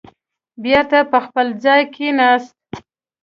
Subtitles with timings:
[0.63, 2.55] بېرته په خپل ځای کېناست.